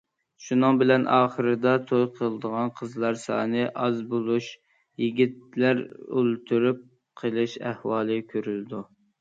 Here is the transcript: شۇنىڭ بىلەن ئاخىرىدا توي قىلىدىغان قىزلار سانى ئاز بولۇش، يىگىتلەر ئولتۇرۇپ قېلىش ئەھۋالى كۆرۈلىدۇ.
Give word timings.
شۇنىڭ 0.43 0.77
بىلەن 0.83 1.03
ئاخىرىدا 1.15 1.73
توي 1.91 2.05
قىلىدىغان 2.15 2.71
قىزلار 2.79 3.19
سانى 3.25 3.67
ئاز 3.83 4.01
بولۇش، 4.15 4.49
يىگىتلەر 5.05 5.85
ئولتۇرۇپ 6.07 6.83
قېلىش 7.23 7.59
ئەھۋالى 7.71 8.21
كۆرۈلىدۇ. 8.35 8.87